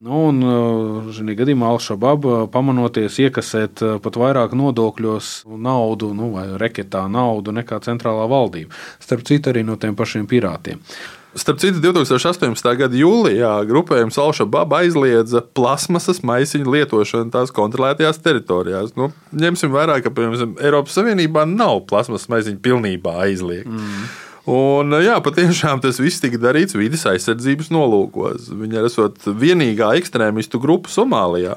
Nu, 0.09 0.25
un 0.31 1.13
šī 1.13 1.37
gadījumā 1.37 1.69
Al-Shabaab 1.75 2.29
pamanoties 2.49 3.21
iekasēt 3.27 3.85
pat 4.01 4.21
vairāk 4.25 4.57
nodokļos 4.57 5.43
naudu, 5.53 6.15
nu, 6.17 6.33
vai 6.33 6.49
reketā 6.57 7.05
naudu 7.13 7.53
nekā 7.53 7.77
centrālā 7.85 8.25
valdība. 8.25 8.73
Starp 9.05 9.29
citu, 9.29 9.53
arī 9.53 9.61
no 9.69 9.77
tiem 9.77 9.93
pašiem 9.93 10.25
pirātiem. 10.25 10.81
Starp 11.33 11.57
citu, 11.57 11.79
2018. 11.81 12.67
gada 12.77 12.97
jūlijā 12.97 13.51
grupējums 13.65 14.19
Alšababa 14.21 14.83
aizliedza 14.83 15.41
plasmasas 15.57 16.19
maisiņu 16.21 16.75
lietošanu 16.75 17.33
tās 17.33 17.49
kontrolētajās 17.55 18.21
teritorijās. 18.21 18.91
Nu, 18.99 19.09
ņemsim 19.33 19.73
vērā, 19.73 19.95
ka 20.05 20.11
piemēram, 20.13 20.53
Eiropas 20.61 20.93
Savienībā 20.99 21.47
nav 21.49 21.87
plasmasas 21.89 22.29
maisiņu 22.29 22.61
pilnībā 22.61 23.15
aizliegta. 23.25 23.73
Mm. 23.73 24.11
Un, 24.53 24.93
jā, 25.01 25.15
patiešām 25.23 25.81
tas 25.81 25.97
viss 26.03 26.21
tika 26.21 26.37
darīts 26.41 26.77
vidas 26.77 27.07
aizsardzības 27.09 27.71
nolūkos. 27.73 28.51
Viņa 28.59 28.85
esot 28.89 29.25
vienīgā 29.39 29.93
ekstrēmistu 30.01 30.61
grupa 30.61 30.91
Somālijā, 30.93 31.55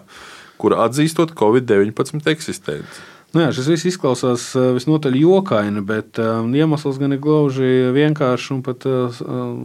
kur 0.57 0.79
atzīstot 0.87 1.35
Covid-19 1.37 2.33
eksistenci. 2.33 3.05
Nu 3.35 3.43
jā, 3.43 3.51
šis 3.53 3.67
viss 3.73 3.89
izklausās 3.91 4.45
eh, 4.57 4.69
visnotaļ 4.77 5.17
jokaini, 5.19 5.83
bet 5.85 6.21
um, 6.23 6.53
iemesls 6.57 7.01
gan 7.01 7.17
ir 7.17 7.21
gluži 7.23 7.91
vienkāršs 7.97 8.53
un 8.55 8.63
pat 8.65 8.87
uh, 8.89 9.19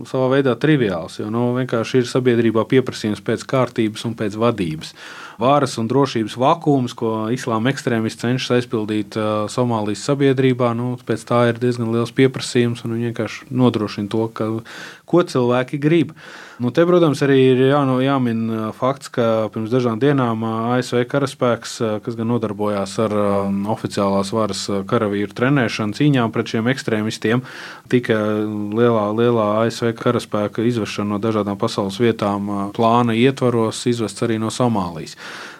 savā 0.09 0.31
veidā 0.33 0.55
triviāls. 0.59 1.19
Jo 1.21 1.29
nu, 1.31 1.51
vienkārši 1.59 2.01
ir 2.01 2.09
sabiedrībā 2.09 2.65
pieprasījums 2.71 3.21
pēc 3.23 3.45
kārtības 3.47 4.07
un 4.09 4.17
pēc 4.17 4.39
vadības 4.41 4.95
varas 5.41 5.77
un 5.81 5.89
drošības 5.91 6.37
vakums, 6.39 6.95
ko 6.97 7.27
islāma 7.33 7.73
ekstrēmisti 7.73 8.27
cenšas 8.27 8.59
aizpildīt 8.59 9.17
uh, 9.19 9.49
Somālijas 9.51 10.05
sabiedrībā. 10.07 10.71
Nu, 10.77 10.93
pēc 11.07 11.25
tā 11.27 11.43
ir 11.51 11.61
diezgan 11.61 11.91
liels 11.93 12.13
pieprasījums, 12.15 12.85
un 12.85 12.95
viņi 12.95 13.11
vienkārši 13.11 13.51
nodrošina 13.51 14.11
to, 14.13 14.27
ka, 14.37 14.51
ko 15.09 15.25
cilvēki 15.27 15.81
grib. 15.81 16.15
Nu, 16.61 16.69
te, 16.69 16.83
protams, 16.85 17.17
arī 17.25 17.39
ir 17.55 17.61
jā, 17.71 17.79
nu, 17.89 17.95
jāmin 18.03 18.41
fakts, 18.77 19.09
ka 19.09 19.49
pirms 19.49 19.71
dažām 19.73 19.97
dienām 19.97 20.43
ASV 20.45 21.07
karaspēks, 21.09 21.71
kas 22.05 22.17
gan 22.19 22.29
nodarbojās 22.29 22.93
ar 23.01 23.15
oficiālās 23.73 24.29
varas 24.35 24.67
karavīru 24.91 25.33
trenēšanu, 25.39 25.97
cīņām 25.97 26.33
pret 26.35 26.53
šiem 26.53 26.69
ekstrēmistiem, 26.69 27.41
tika 27.89 28.19
lielā, 28.77 29.07
lielā 29.17 29.47
ASV 29.63 29.95
karaspēka 29.97 30.61
izvešana 30.69 31.15
no 31.15 31.21
dažādām 31.23 31.57
pasaules 31.57 31.97
vietām 31.97 32.51
plāna 32.77 33.17
ietvaros, 33.17 33.81
izvests 33.89 34.21
arī 34.27 34.37
no 34.37 34.53
Somālijas. 34.53 35.17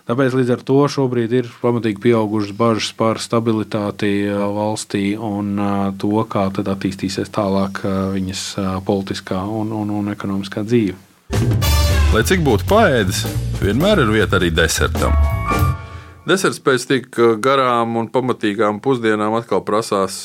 Tāpēc 0.10 0.34
līdz 0.36 0.50
ar 0.56 0.64
to 0.66 0.80
šobrīd 0.92 1.34
ir 1.38 1.50
pamatīgi 1.62 2.02
pieaugušas 2.04 2.56
bažas 2.58 2.90
par 2.98 3.20
stabilitāti 3.22 4.26
valstī 4.34 5.14
un 5.16 5.54
to, 6.02 6.12
kā 6.28 6.48
attīstīsies 6.50 7.32
tālāk 7.32 7.84
viņas 7.86 8.44
politiskā 8.88 9.44
un, 9.46 9.72
un, 9.78 9.94
un 10.02 10.12
ekonomiskā 10.12 10.66
dzīve. 10.66 10.98
Lai 12.12 12.26
cik 12.28 12.44
būtu 12.44 12.68
paēdis, 12.68 13.24
vienmēr 13.62 14.04
ir 14.04 14.12
vieta 14.12 14.36
arī 14.42 14.50
desertam. 14.52 15.16
Deserts 16.28 16.60
pēc 16.62 16.88
tik 16.90 17.22
garām 17.42 17.96
un 18.02 18.10
pamatīgām 18.12 18.82
pusdienām 18.84 19.38
atkal 19.40 19.64
prasās 19.66 20.18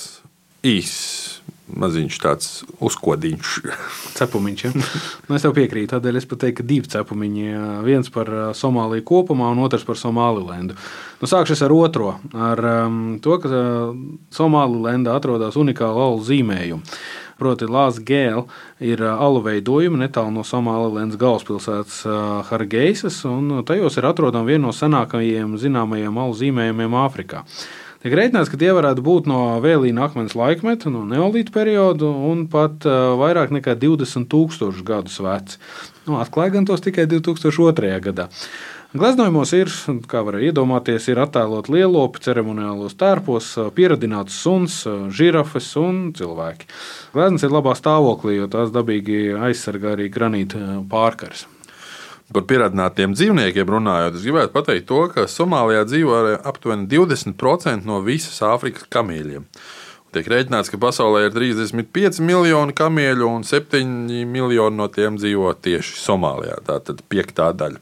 īss 0.66 1.36
maziņš 1.66 2.18
tāds 2.22 2.48
uzkodiņš. 2.84 3.52
Cepumiņš. 4.18 4.64
Ja? 4.66 4.72
Nu, 5.26 5.36
es 5.38 5.44
tev 5.44 5.56
piekrītu. 5.56 5.90
Tādēļ 5.94 6.20
es 6.20 6.28
pat 6.30 6.44
teiktu, 6.44 6.62
ka 6.62 6.68
divi 6.70 6.92
cepumiņi. 6.92 7.46
Viens 7.86 8.10
par 8.14 8.30
Somāliju 8.56 9.06
kopumā, 9.06 9.50
un 9.54 9.64
otrs 9.66 9.86
par 9.88 9.98
Somālilendu. 10.00 10.78
Nu, 11.20 11.30
sākšu 11.30 11.58
ar 11.66 11.76
otro. 11.76 12.16
Ar 12.32 12.64
um, 12.86 12.98
to, 13.22 13.38
ka 13.42 13.62
Somālilenda 14.34 15.16
atrodas 15.18 15.58
unikāla 15.58 16.10
alu 16.10 16.24
zīmējuma. 16.26 16.98
Proti, 17.36 17.66
Lāsas 17.68 18.00
gēla 18.00 18.46
ir 18.80 19.02
alu 19.04 19.42
veidojumi 19.44 20.00
netālu 20.00 20.32
no 20.38 20.44
Somālijas 20.46 21.18
galvaspilsētas 21.20 21.98
Hargeisas, 22.48 23.18
un 23.28 23.60
tajos 23.68 23.98
ir 24.00 24.08
atrodama 24.08 24.48
viena 24.48 24.70
no 24.70 24.72
senākajiem 24.72 25.58
zināmajiem 25.60 26.16
alu 26.22 26.38
zīmējumiem 26.38 26.96
Āfrikā. 27.02 27.44
Tiek 28.06 28.14
rēķināts, 28.14 28.46
ka 28.52 28.58
tie 28.60 28.68
varētu 28.70 29.02
būt 29.02 29.24
no 29.26 29.36
vēlīna 29.58 30.04
akmens 30.06 30.36
laikmeta, 30.38 30.92
no 30.94 31.00
neolīta 31.10 31.50
perioda 31.50 32.06
un 32.06 32.44
pat 32.46 32.84
vairāk 32.86 33.50
nekā 33.50 33.74
20,000 33.82 34.84
gadus 34.86 35.16
veci. 35.26 35.58
Nu, 36.06 36.20
atklāja 36.22 36.52
gan 36.54 36.68
tos 36.68 36.84
tikai 36.84 37.08
2002. 37.10 37.90
gadā. 38.04 38.28
Gleznojumos 38.94 39.50
ir, 39.58 39.74
kā 40.06 40.22
var 40.22 40.38
iedomāties, 40.38 41.10
ir 41.10 41.18
attēlot 41.24 41.66
lielopi 41.66 42.22
ceremoniālos 42.28 42.94
tērpos, 42.94 43.50
pieradināts 43.74 44.38
suns, 44.38 44.78
žirafes 45.10 45.72
un 45.82 46.14
cilvēki. 46.14 46.70
Gleznas 47.10 47.42
ir 47.42 47.58
labā 47.58 47.74
stāvoklī, 47.74 48.38
jo 48.38 48.46
tās 48.54 48.70
dabīgi 48.70 49.34
aizsargā 49.50 49.96
arī 49.98 50.12
granīta 50.14 50.78
pārkaras. 50.86 51.48
Par 52.34 52.42
pierādinātiem 52.50 53.12
dzīvniekiem 53.14 53.68
runājot, 53.70 54.16
es 54.18 54.24
gribētu 54.26 54.50
pateikt 54.56 54.88
to, 54.88 55.04
ka 55.14 55.28
Somālijā 55.30 55.84
dzīvo 55.86 56.16
aptuveni 56.42 56.88
20% 56.90 57.86
no 57.86 58.00
visas 58.02 58.40
Āfrikas 58.42 58.88
kamīļiem. 58.90 59.44
Tiek 60.16 60.30
rēķināts, 60.32 60.72
ka 60.72 60.80
pasaulē 60.80 61.26
ir 61.26 61.34
35 61.36 62.18
miljoni 62.24 62.74
kamieļu, 62.74 63.28
un 63.30 63.46
7 63.46 64.26
miljoni 64.32 64.78
no 64.78 64.88
tiem 64.90 65.20
dzīvo 65.20 65.52
tieši 65.62 66.00
Somālijā. 66.00 66.58
Tā 66.66 66.80
tad 66.88 67.04
piektā 67.06 67.52
daļa. 67.54 67.78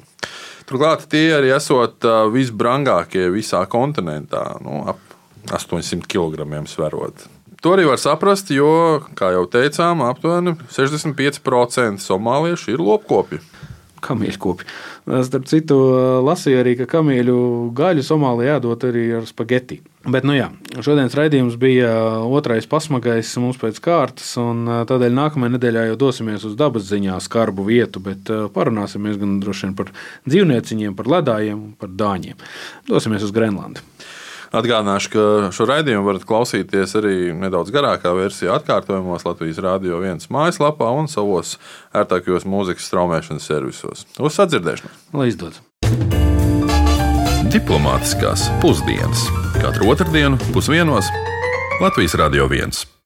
Turklāt 0.68 1.06
tie 1.12 1.28
arī 1.38 1.52
esot 1.54 2.04
visbrangākie 2.32 3.30
visā 3.32 3.62
kontinentā, 3.70 4.44
nu, 4.64 4.82
ap 4.92 5.00
800 5.52 6.04
kg 6.08 6.64
sverot. 6.68 7.28
To 7.64 7.72
arī 7.72 7.86
var 7.88 8.00
saprast, 8.00 8.50
jo, 8.52 9.00
kā 9.16 9.32
jau 9.32 9.46
teicām, 9.48 10.04
aptuveni 10.04 10.52
65% 10.68 12.04
somāliešu 12.04 12.74
ir 12.74 12.84
lopkopi 12.84 13.40
kamieļu 14.04 14.40
kopi. 14.40 14.68
Starp 15.04 15.48
citu, 15.50 15.78
lasīju 16.24 16.60
arī, 16.60 16.76
ka 16.78 16.88
kamieļu 16.96 17.38
gaļu 17.76 18.04
Somālijā 18.06 18.58
jādod 18.58 18.86
arī 18.88 19.04
ar 19.18 19.28
spageti. 19.28 19.80
Bet, 20.04 20.26
nu 20.28 20.34
jā, 20.36 20.50
šodienas 20.84 21.16
raidījums 21.16 21.56
bija 21.60 21.90
otrais 22.28 22.68
pasmagais 22.68 23.30
mums 23.40 23.56
pēc 23.60 23.80
kārtas, 23.84 24.34
un 24.40 24.66
tādēļ 24.88 25.16
nākamajā 25.16 25.54
nedēļā 25.54 25.86
jau 25.88 25.96
dosimies 26.04 26.44
uz 26.44 26.58
dabas 26.60 26.84
ziņā 26.90 27.16
skarbu 27.24 27.64
vietu, 27.70 28.04
bet 28.04 28.28
parunāsimies 28.52 29.16
gan 29.20 29.38
droši 29.40 29.70
vien 29.70 29.74
par 29.80 29.94
dzīvnieciņiem, 30.28 30.92
par 30.98 31.08
ledājiem, 31.16 31.66
par 31.80 31.96
dāņiem. 32.04 32.36
Dosimies 32.92 33.24
uz 33.24 33.32
Grenlandi. 33.32 33.93
Atgādināšu, 34.54 35.10
ka 35.10 35.22
šo 35.54 35.66
raidījumu 35.66 36.06
varat 36.06 36.24
klausīties 36.28 36.94
arī 37.00 37.32
nedaudz 37.34 37.72
garākā 37.74 38.12
versijā, 38.14 38.54
atkārtojumos 38.54 39.26
Latvijas 39.26 39.58
Rādio 39.64 39.98
1 39.98 40.28
mājaslapā 40.30 40.92
un 40.94 41.10
savos 41.10 41.56
ērtākajos 41.96 42.46
mūzikas 42.46 42.86
straumēšanas 42.86 43.50
servisos. 43.50 44.06
Uz 44.14 44.38
sadzirdēšanos! 44.38 45.10
Lai 45.18 45.28
izdodas! 45.32 45.58
Diplomātiskās 47.50 48.46
pusdienas 48.62 49.26
katru 49.58 49.90
otrdienu 49.90 50.38
pusdienos 50.54 51.10
Latvijas 51.82 52.14
Rādio 52.22 52.46
1. 52.46 52.94